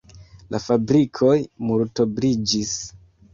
La 0.53 0.61
fabrikoj 0.61 1.35
multobliĝis. 1.73 2.75